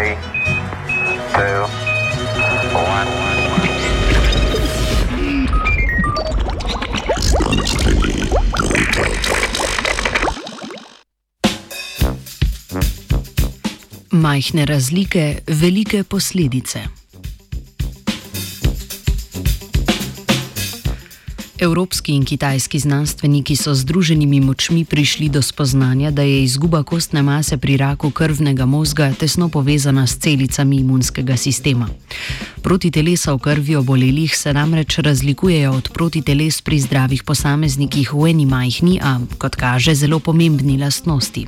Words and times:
Three, 0.00 0.16
two, 1.34 1.66
one. 2.72 3.08
Majhne 14.10 14.64
razlike, 14.64 15.42
velike 15.46 16.04
posledice. 16.04 16.99
Evropski 21.60 22.12
in 22.12 22.24
kitajski 22.24 22.78
znanstveniki 22.78 23.56
so 23.56 23.74
združenimi 23.74 24.40
močmi 24.40 24.84
prišli 24.84 25.28
do 25.28 25.42
spoznanja, 25.42 26.10
da 26.10 26.22
je 26.22 26.44
izguba 26.44 26.82
kostne 26.82 27.22
mase 27.22 27.56
pri 27.56 27.76
raku 27.76 28.10
krvnega 28.10 28.66
možga 28.66 29.12
tesno 29.12 29.48
povezana 29.48 30.06
s 30.06 30.18
celicami 30.18 30.76
imunskega 30.76 31.36
sistema. 31.36 31.88
Protitelesa 32.62 33.32
v 33.32 33.38
krvi 33.38 33.76
obolelih 33.76 34.36
se 34.36 34.52
namreč 34.52 34.98
razlikujejo 34.98 35.72
od 35.72 35.88
protiteles 35.92 36.62
pri 36.62 36.80
zdravih 36.80 37.24
posameznikih 37.24 38.14
v 38.14 38.30
eni 38.30 38.46
majhni, 38.46 39.00
a 39.02 39.20
kot 39.38 39.56
kaže, 39.56 39.94
zelo 39.94 40.18
pomembni 40.18 40.78
lastnosti. 40.78 41.46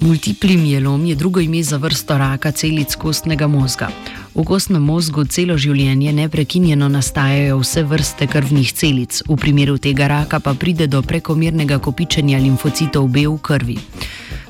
Multipli 0.00 0.56
mielom 0.56 1.06
je 1.06 1.14
drugo 1.14 1.40
ime 1.40 1.62
za 1.62 1.76
vrsto 1.76 2.18
raka 2.18 2.50
celic 2.50 2.94
kostnega 2.94 3.46
možga. 3.46 3.88
V 4.34 4.44
kostnem 4.48 4.80
možgu 4.80 5.26
celo 5.28 5.58
življenje 5.60 6.12
neprekinjeno 6.16 6.86
nastajajo 6.88 7.58
vse 7.60 7.82
vrste 7.84 8.24
krvnih 8.32 8.72
celic, 8.72 9.20
v 9.28 9.36
primeru 9.36 9.76
tega 9.76 10.08
raka 10.08 10.40
pa 10.40 10.54
pride 10.56 10.86
do 10.88 11.02
prekomernega 11.04 11.76
kopičenja 11.76 12.40
limfocitov 12.40 13.12
B 13.12 13.26
v 13.28 13.36
krvi. 13.36 13.76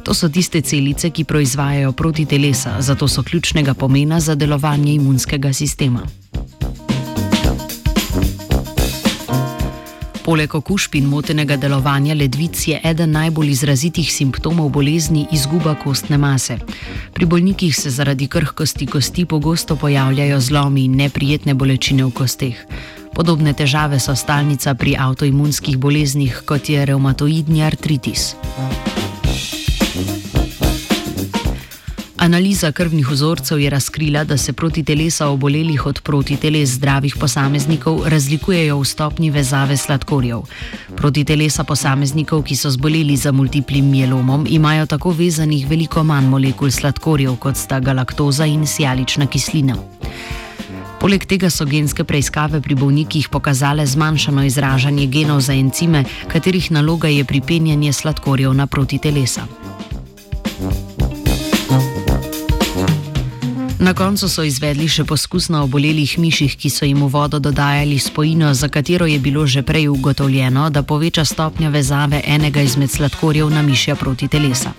To 0.07 0.15
so 0.15 0.31
tiste 0.31 0.63
celice, 0.63 1.11
ki 1.11 1.27
proizvajajo 1.27 1.93
protitelesa, 1.99 2.79
zato 2.79 3.11
so 3.11 3.27
ključnega 3.27 3.75
pomena 3.75 4.21
za 4.21 4.39
delovanje 4.39 4.95
imunskega 4.95 5.53
sistema. 5.53 6.07
Poleg 10.23 10.55
okužb 10.55 10.95
in 10.95 11.09
motenega 11.11 11.57
delovanja 11.59 12.15
ledvic 12.15 12.61
je 12.69 12.77
eden 12.85 13.11
najbolj 13.17 13.49
izrazitih 13.51 14.07
simptomov 14.07 14.69
bolezni 14.71 15.25
izguba 15.35 15.75
kostne 15.75 16.19
mase. 16.19 16.59
Pri 17.13 17.27
bolnikih 17.27 17.75
se 17.77 17.91
zaradi 17.91 18.29
krhkosti 18.29 18.87
kosti 18.87 19.25
pogosto 19.27 19.77
pojavljajo 19.77 20.41
zlomi 20.41 20.85
in 20.85 20.97
neprijetne 20.97 21.55
bolečine 21.55 22.05
v 22.05 22.15
kosteh. 22.15 22.63
Podobne 23.15 23.53
težave 23.53 23.99
so 24.01 24.15
stalnica 24.17 24.75
pri 24.75 24.95
avtoimunskih 24.99 25.77
boleznih, 25.77 26.43
kot 26.47 26.71
je 26.71 26.87
reumatoidni 26.87 27.67
artritis. 27.67 28.33
Analiza 32.23 32.73
krvnih 32.73 33.09
vzorcev 33.11 33.61
je 33.61 33.71
razkrila, 33.71 34.25
da 34.25 34.37
se 34.37 34.53
protitelesa 34.53 35.27
obolelih 35.29 35.87
od 35.87 36.01
protiteles 36.01 36.69
zdravih 36.69 37.17
posameznikov 37.21 38.05
razlikujejo 38.07 38.77
v 38.79 38.85
stopni 38.85 39.31
vezave 39.31 39.77
sladkorjev. 39.77 40.45
Protitelesa 40.97 41.65
posameznikov, 41.65 42.45
ki 42.47 42.57
so 42.57 42.71
zboleli 42.71 43.17
za 43.17 43.33
multiplim 43.33 43.91
mielomom, 43.91 44.47
imajo 44.51 44.87
tako 44.87 45.11
vezanih 45.11 45.67
veliko 45.71 46.05
manj 46.05 46.29
molekul 46.29 46.71
sladkorjev, 46.71 47.35
kot 47.43 47.57
sta 47.57 47.81
galaktoza 47.81 48.47
in 48.47 48.67
sjalična 48.67 49.27
kislina. 49.27 49.75
Poleg 51.01 51.27
tega 51.27 51.51
so 51.51 51.67
genske 51.67 52.05
preiskave 52.05 52.61
pri 52.63 52.75
bolnikih 52.75 53.29
pokazale 53.29 53.87
zmanjšano 53.87 54.45
izražanje 54.45 55.07
genov 55.07 55.41
za 55.41 55.59
encime, 55.59 56.05
katerih 56.29 56.71
naloga 56.71 57.09
je 57.09 57.25
pripenjanje 57.25 57.93
sladkorjev 57.93 58.55
na 58.55 58.67
protitelesa. 58.67 59.62
Na 63.83 63.95
koncu 63.99 64.29
so 64.31 64.45
izvedli 64.47 64.85
še 64.87 65.03
poskus 65.03 65.49
na 65.51 65.65
obolelih 65.67 66.13
miših, 66.23 66.53
ki 66.55 66.71
so 66.71 66.87
jim 66.87 67.01
v 67.03 67.09
vodo 67.11 67.41
dodajali 67.43 67.97
spojino, 67.99 68.53
za 68.55 68.69
katero 68.71 69.09
je 69.11 69.19
bilo 69.19 69.43
že 69.43 69.65
prej 69.67 69.89
ugotovljeno, 69.91 70.69
da 70.71 70.85
poveča 70.87 71.25
stopnjo 71.27 71.71
vezave 71.75 72.21
enega 72.23 72.63
izmed 72.63 72.95
sladkorjev 72.95 73.51
na 73.51 73.63
mišja 73.67 73.97
proti 73.99 74.29
telesa. 74.29 74.71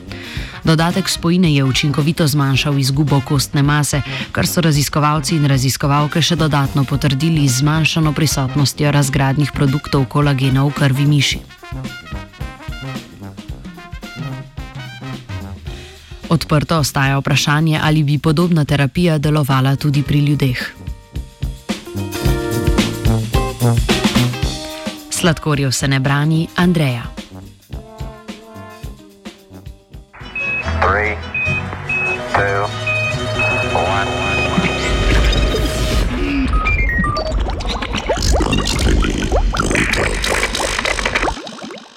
Dodatek 0.63 1.09
spojine 1.11 1.51
je 1.51 1.65
učinkovito 1.67 2.27
zmanjšal 2.27 2.79
izgubo 2.79 3.19
kostne 3.27 3.63
mase, 3.63 3.99
kar 4.31 4.47
so 4.47 4.63
raziskovalci 4.63 5.35
in 5.35 5.51
raziskovalke 5.51 6.21
še 6.23 6.39
dodatno 6.39 6.85
potrdili 6.87 7.43
z 7.47 7.59
zmanjšano 7.59 8.15
prisotnostjo 8.15 8.91
razgradnih 8.91 9.51
produktov 9.51 10.07
kolagena 10.07 10.63
v 10.63 10.71
krvi 10.79 11.09
miši. 11.11 11.62
Odprto 16.33 16.79
ostaja 16.79 17.17
vprašanje, 17.17 17.79
ali 17.83 18.03
bi 18.03 18.17
podobna 18.17 18.65
terapija 18.65 19.17
delovala 19.17 19.75
tudi 19.75 20.01
pri 20.03 20.19
ljudeh. 20.19 20.57
Sladkorjev 25.09 25.71
se 25.71 25.87
ne 25.87 25.99
brani, 25.99 26.47
Andreja. 26.55 27.03
Three, 30.81 31.17